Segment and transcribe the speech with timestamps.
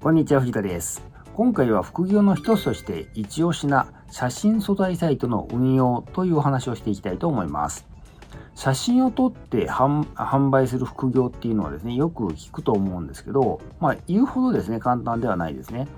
[0.00, 1.02] こんにちは、藤田です。
[1.34, 7.84] 今回は副業の一つとして一押しな写真素材サイトの運用というお話をしていきたいと思います。
[8.54, 15.88] 写真を撮って販売する副業っていうのはですね、よく聞くと思うんですけど、まあ言うほどですね、簡単ではないですね。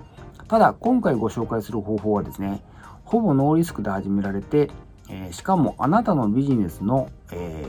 [0.47, 2.63] ただ、今回ご紹介する方法はですね、
[3.05, 4.71] ほぼノーリスクで始められて、
[5.09, 7.67] えー、しかもあなたのビジネスの、え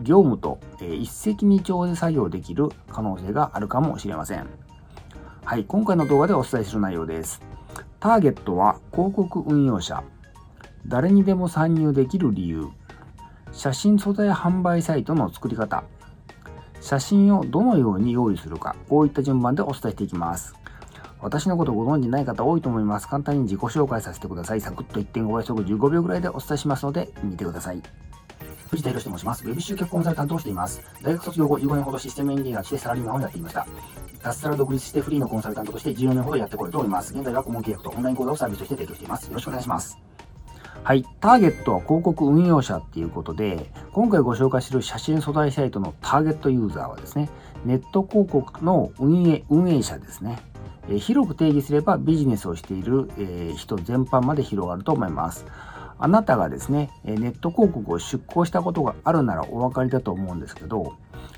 [0.00, 4.46] ー、業務と、え、一石二鳥で作業できる可能性があるかもしれません。
[5.48, 7.40] はい、今回の動画でお伝えする内容です。
[8.00, 10.04] ターゲットは広告運用者。
[10.86, 12.66] 誰にでも参入できる理由。
[13.50, 15.84] 写真素材販売サイトの作り方。
[16.82, 18.76] 写真をどのように用意するか。
[18.90, 20.54] こういった順番でお伝えしていきます。
[21.22, 23.08] 私のことご存知ない方多いと思います。
[23.08, 24.60] 簡単に自己紹介させてください。
[24.60, 27.82] サクッと1.5倍速15秒ぐらいでお伝えしますので、見てください。
[28.68, 29.46] 藤田博と申します。
[29.46, 30.82] ウェブ集客コンサルタントをしています。
[31.02, 33.66] 大学卒業後15年ほどシステムエンジニアとしてサラリーマンをやっていました。
[34.22, 37.14] 脱サラ独立してフリーのコンサルタントとして14年ほどやってこれております。
[37.14, 39.26] 現在は顧問契約とオンライン講座をサービスとして提供しています。
[39.28, 39.98] よろしくお願いします。
[40.82, 41.04] はい。
[41.20, 47.30] ターゲットは広告運用者っていうことで、今回ご紹介する写真素材サイトのターゲットユーザーはですね、
[47.64, 50.38] ネット広告の運営、運営者ですね。
[50.90, 55.46] え、広く定義すればビジネスをしている、え、人全般まで広がると思います。
[55.98, 60.94] あなたがですね、ネット広告を出稿したことがあるならお分かりだと思うんですけど、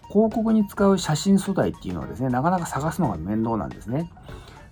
[0.09, 4.11] 広告に使う写真素材っていうのはですね、なかなか探すのが面倒なんですね。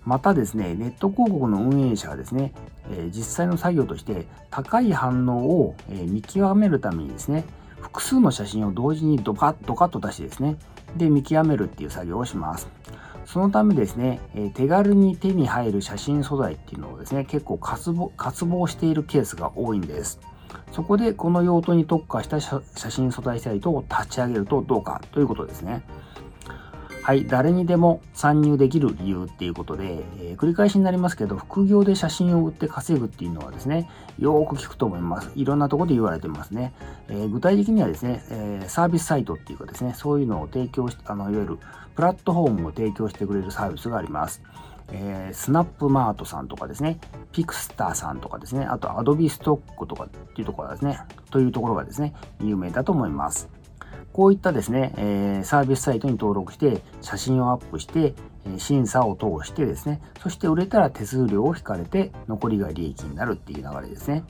[0.05, 2.53] またですね、ネット広告の運営者はですね、
[2.91, 7.45] え実際の作業として高い反応を、え見極めるためにですね、
[7.81, 10.57] 複数の写真を同時にドカッドカッと出してですね、
[10.97, 12.69] で見極めるっていう作業をします。
[13.29, 20.19] そのためですね、え手軽に手に入る写真素材っていうのをですね、結構渇望渇望しているケースが多いんです。
[20.73, 25.83] そこでこの用途に特化した写真素材サイトを立ち上げるとどうかということですね。
[27.09, 35.31] はい、誰にでも参入できる理由っていうことで、えー、繰り返しになりますけど、副業で写真を売って稼ぐっていうのはですね、よーく聞くと思います。
[35.35, 36.75] いろんなとこで言われてますね。
[37.09, 41.59] えー、具体的にはですね、えー、サービスサイトっていうかですね、そういうのを提供し、あの、いわゆる
[41.97, 44.43] プラットフォームを提供してくれるサービスがあります。
[44.93, 46.99] えー、スナップマートさんとかですね、
[47.33, 51.01] ピクスターさんとかですね、あとアドビストックとかっていうところですね、
[51.31, 52.13] というところがですね、
[52.43, 53.49] 有名だと思います。
[54.13, 58.15] こういったですね、えー、サービスサイトに登録して、写真をアップして、
[58.47, 64.25] え審査を通してですね、そして売れたら手数料を引かれて、残りが利益になるっていう流れですね。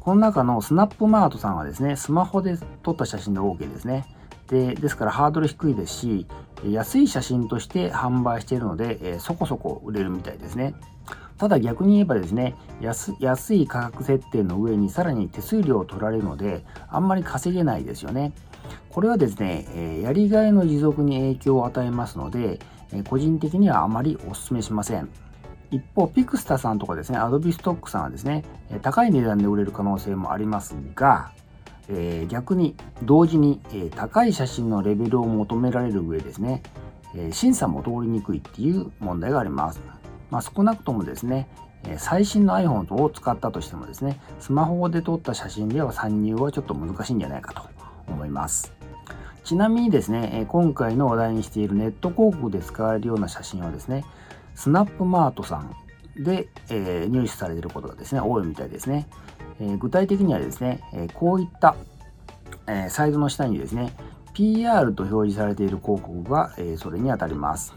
[0.00, 4.06] この中のスナップマートさんはですね、スマホで撮った写真で OK ですね。
[4.48, 6.26] で、ですからハードル低いですし、
[6.66, 10.74] 安い写真として販売しているので、え、そこそこ売れるみたいですね。
[11.36, 18.32] ただ逆に言えばですね安、安い価格設定の上にさらに手数料を取られるので、あんまり稼げないですよね。
[18.90, 22.58] これはですね、えやりがいの持続に影響を与えますので、
[22.92, 25.08] え個人的にはあまりお勧めしません。
[25.70, 28.44] 一方、ピクスタさんとかですね、アドビストックさんはですね、
[28.80, 31.32] 高い値段で売れる可能性もありますが、
[31.88, 36.62] え、逆に同時に、え、高い写真のレベルを求められる上ですね、
[37.14, 39.80] え、審査も通りにくいっていう問題があります。
[40.30, 41.48] まあ、少なくともですね、
[41.98, 47.77] 最新の iPhone を使ったとしてもですね、スマホで撮った写真では参入はちょっと難しいんじゃないかと
[48.12, 48.72] 思います。
[49.44, 54.04] ちなみにですね、今回の話題にしているネット広告で使われるような写真はですね、
[54.54, 55.74] スナップマートさん
[56.22, 59.08] で、え、入手されていることがですね、多いみたいですね。
[59.60, 61.76] え、具体的にはですね、えこういった、
[62.66, 63.94] えサイトの下にですね、
[64.34, 67.74] PR と表示されている広告が、えそれにあたります。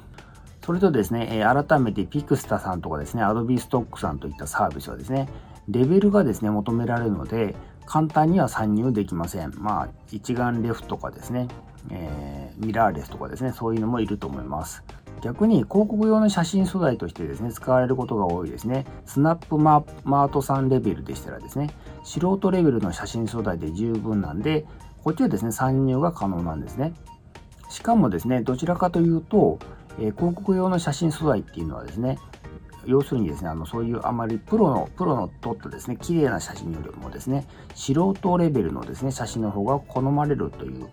[0.66, 5.30] それとですね、え改めてピクスタさんとかですね、アドビストックさんといったサービスはですね、
[5.70, 7.56] レベルがですね、求められるので、
[7.91, 9.52] 簡単には参入できません。
[9.57, 11.50] まあ、一眼レフとかですね、
[11.90, 14.81] えー、ミラーレスとかですね、そういうのもいると思います。
[15.22, 18.85] 逆に広告用の写真素材としてですね、使われることが多いですね。
[19.06, 21.69] スナップマートさんレベルでしたらですね、
[22.06, 24.66] 素人レベルの写真素材で十分なんで、
[25.03, 26.94] こっちはですね、参入が可能なんですね。
[27.69, 29.59] しかもですね、どちらかというと、
[30.00, 32.19] えー、広告用の写真素材っていうのはですね、
[32.86, 40.88] 要するにですね、あのそういうあまりプロの、プロの撮ったですね、綺麗な写真よりもですね、素人レベルのですね、写真の方が好まれるという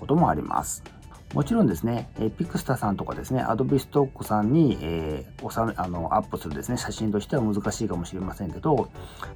[0.00, 0.82] こともあります。
[1.34, 8.88] もちろんですね、えピクスタさんとかですね、アドビストックさんに、えー、収めあのアップするですね、写真としては難しいかもしれませんけど、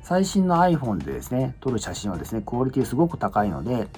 [0.03, 3.89] 最新の iPhone でですね、撮る写真はですね、クオリティすごく高いので、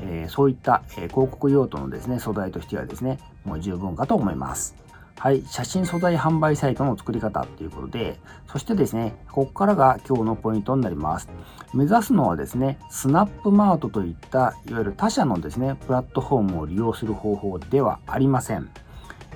[0.00, 4.74] えー、そういった、え、広告用途のですね、素材としてはですね、もう十分かと思います。
[5.18, 11.28] はい、写真素材販売サイトの作り方ということで、そしてですね、ここからが今日のポイントになります。
[11.72, 18.68] 目指すのはですね、スナップマートといったいわゆる他社のですね、プラットフォームを利用する方法ではありません。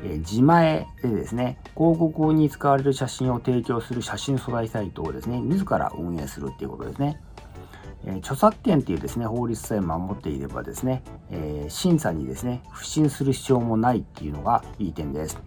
[0.05, 7.21] え自前でですね、広告に使われる写真を提供する写真素材サイトをですね、自ら運営するっていうことですね。
[8.05, 15.39] え著作権っていうですね、法律さえ守っていればですね、え審査にですね、不信する必要もないっていうのがいい点です。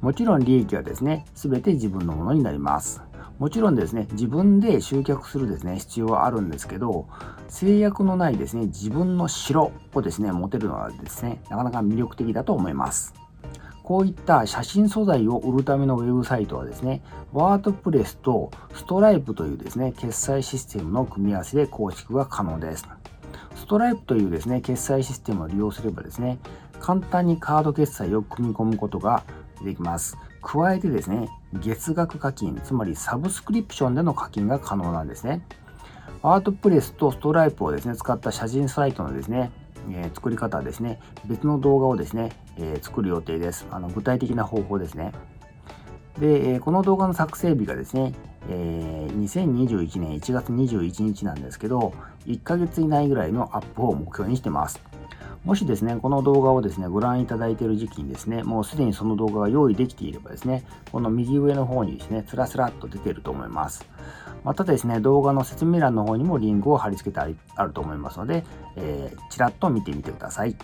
[0.00, 3.02] もちろん利益はですね、全て自分のものになります。
[3.38, 7.06] もちろんですね、自分で集客するですね、必要はあるんですけど、
[7.48, 13.14] 制約のないですね、自分の城をですね、持てるのはですね、なかなか魅力的だと思います。
[13.82, 17.02] こういった写真素材を売るためのウェブサイトはですね、
[17.32, 22.84] ワードプレスとストライプというですね、決済システムの組み合わせで構築が可能です。
[23.54, 26.38] ストライプというですね、決済システムを利用すればですね、
[26.80, 29.22] 簡単にカード決済を組み込むことが
[29.64, 30.16] できます。
[30.42, 35.42] 加えてですね、月額課金、つまりサブスクリプションでの課金が可能なんですね。
[36.22, 39.50] ワードプレスとストライプをですね、使った写真サイトのですね、
[39.90, 43.66] えー、作り方ですね、別の動画をですね、えー、作る予定です。
[43.70, 45.12] あの具体的な方法ですね。
[46.18, 48.14] で、えー、この動画の作成日がですね、
[48.48, 51.92] え、2021年1月21日なんですけど、
[52.26, 54.80] 1ヶ月以内ぐらいのアップを目標にしてます。
[55.46, 63.86] もしですね、この動画をですね、ご覧いただいている時期にですね、もうすでにその動画が用意できていればですね、この右上の方にですね、つらつらっと出ていると思います。
[64.42, 67.20] またですね、動画の説明欄の方にもリンクを貼り付けて
[67.54, 68.44] あると思いますので、
[68.74, 70.56] えー、ちらっと見てみてください。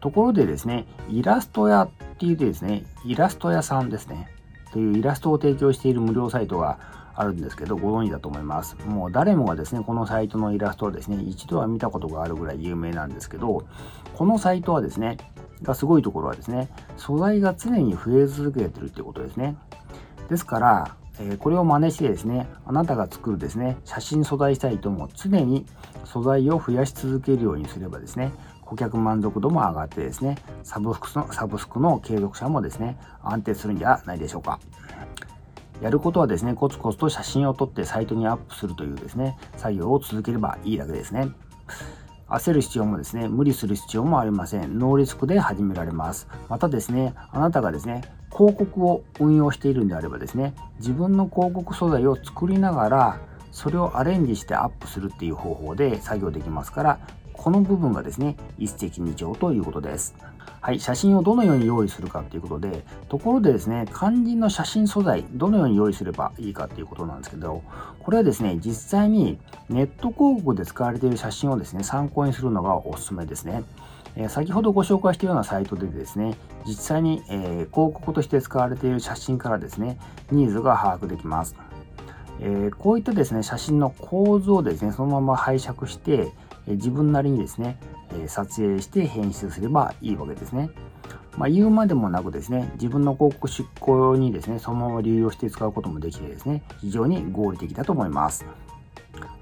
[0.00, 1.90] ところでですね、イラスト屋っ
[2.20, 4.28] ていうですね、イラスト屋さんですね、
[4.70, 6.78] というイラストを提供している無料サイトが
[7.14, 8.76] あるんですけど、ご存知だと思います。
[8.86, 13.64] もう誰もがですね、このサイトのイラストをですね、一度は見たことがあるぐらい有名なんですけど、
[14.14, 15.16] このサイトはですね、
[15.62, 19.56] がすごいところはですね、素材が常に増え続けてるっていうことですね。
[20.28, 25.64] ですから、えこれを真似してですね、あなたが作るですね、写真素材サイトも常に
[26.04, 28.32] 素材を増やし続けるようにすればですね、
[28.62, 34.58] 顧客満足度も上がってですね、サブスクのサブスクの継続者もですね、安定するんじゃないでしょうか。
[35.80, 41.28] やることはですね、コツコツと写真を撮ってサイトにアップするというですね、作業を続ければいいだけですね。
[42.28, 44.78] 焦る必要もですね、無理する必要もありません。
[44.78, 46.26] ノーリスクで始められます。
[46.48, 53.18] またですね、あなたがですね、広告を運用しているんであればですね、自分の広告素材を作りながら、
[53.52, 56.98] それをアレンジしてアップするっていう方法で作業できますから、
[57.32, 60.14] この部分がですね、一石二鳥ということです。
[60.60, 67.62] はい、写真をどのように用意するかということで、ところでですね、肝心の写真素材、どのように用意すればいいかということなんですけど、
[67.98, 69.38] これはですね、実際に
[69.68, 73.62] ネット広告で使われている写真をですね、参考にするのがおすすめですね。
[74.16, 76.34] え先ほどご紹介したようなサイトでですね、
[76.66, 79.98] 実際に、えー、広告として使われている写真からですね、
[80.30, 81.56] ニーズが把握できます。
[82.40, 86.32] えー、こういったですね、写真の構図をですね、そのまま拝借して、
[86.66, 87.76] 自分なりにですね、
[88.16, 90.70] え撮影して編集すればいいわけですね。
[91.36, 98.46] まあ、言うまでもなくですね、自分の広告出稿にですね、そのまま流用して使うこともできてですね、非常に合理的だと思います。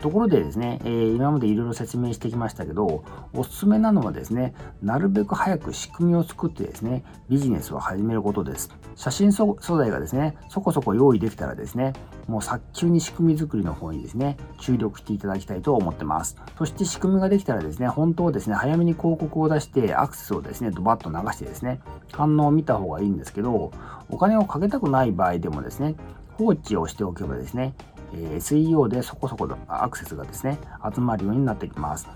[0.03, 4.53] ところでですね、えー、今までいろいろ説明してきましたけど、おすすめなのはですね、
[4.83, 8.71] なるべく早く仕組みを作ってですね、ビジネスを始めることです。
[8.97, 11.93] 写真素材がですね、そこそこ用意できたらですね、
[12.27, 16.37] もう早急に仕組み作りの方にですね、注力していただきたいと思ってます。
[16.59, 23.71] そして仕組みができたらですね、本当はですね、早めに広告を出してアクセスをですね、ドバッと流してですね、反応を見た方がいいんですけど、
[24.11, 25.95] お金をかけたくない場合でもですね、
[26.43, 27.75] 放置をしておけばですね、
[28.15, 30.59] え SEO でそこそこのアクセスがですね、
[30.95, 32.09] 集まるようになってきます。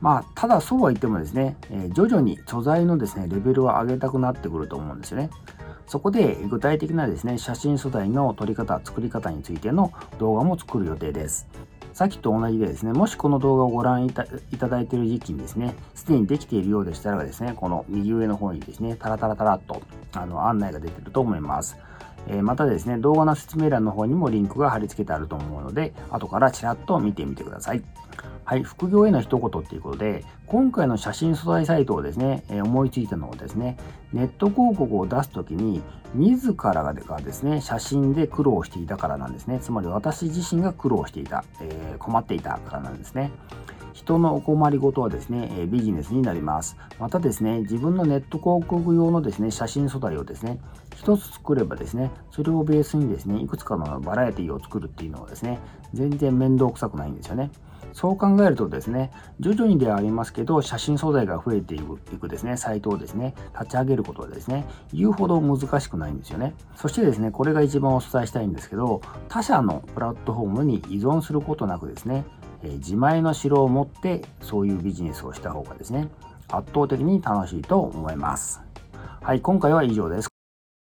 [0.00, 5.30] まあ、ただそうは言ってもですね、え徐々に素材のですね、レベルを上げたくなってくると思うんですよね。
[5.86, 11.46] そこで具体的なですね、写真素材の撮り方、作り方についての動画も作る予定です。
[11.94, 14.26] さっきと同じでですね、もしこの動画をご覧いた
[14.68, 19.80] だいている時期にですね、すでにできているようでしたらですね、この右上の方にですね、タラタラタラっと
[20.12, 21.78] あの案内が出てると思います。
[22.28, 27.82] えまたですね、動画の説明欄の方にもリンクが貼り付けてあると思うので、後からちらっと見てみてください。
[28.44, 33.76] はい、副業への一言っていうことで、今回の写真素材サイトをですね、え思いついたのはですね、
[34.12, 35.82] ネット広告を出すときに、
[36.14, 39.58] 自らがですね、写真で苦労していたからなんですね。
[39.60, 43.32] つまり私自身が苦労していた、えー、困っていたからなんですね。
[43.96, 46.76] 人のお困りごとはですね、えビジネスになります。
[47.00, 50.60] またですね、自分のネット広告用のですね、写真素材をですね、
[50.94, 55.60] 一つ作ればですね、それをベースにですね、いくつかのバラエティを作るっていうのはですね、
[55.94, 57.50] 全然面倒くさくないんですよね。
[57.94, 59.10] そう考えるとですね、
[59.40, 66.52] 徐々にではありますけど、写真素材が増えていくですね、サイトをですね、立ち上げることはですね、言うほど難しくないんですよね。
[66.74, 69.00] そしてですね、これが一番お伝えしたいんですけど、
[69.30, 72.26] 他社のプラットフォームに依存することなくですね、
[72.66, 76.08] え自前の城を持ってそういうビジネスをした方がですね、
[76.48, 78.60] 圧倒的に楽しいと思います。
[79.22, 80.35] はい、今回は以上です。